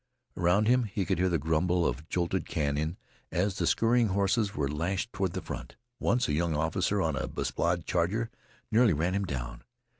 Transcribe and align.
Around 0.35 0.67
him 0.67 0.85
he 0.85 1.05
could 1.05 1.19
hear 1.19 1.29
the 1.29 1.37
grumble 1.37 1.85
of 1.85 2.09
jolted 2.09 2.47
cannon 2.47 2.97
as 3.31 3.59
the 3.59 3.67
scurrying 3.67 4.07
horses 4.07 4.55
were 4.55 4.67
lashed 4.67 5.13
toward 5.13 5.33
the 5.33 5.43
front. 5.43 5.75
Once, 5.99 6.27
a 6.27 6.33
young 6.33 6.55
officer 6.55 7.03
on 7.03 7.15
a 7.15 7.27
besplashed 7.27 7.85
charger 7.85 8.31
nearly 8.71 8.93
ran 8.93 9.13
him 9.13 9.25
down. 9.25 9.61